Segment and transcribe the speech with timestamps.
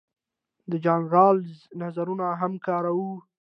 [0.71, 1.51] د جان رالز
[1.81, 3.11] نظرونه هم کاروو.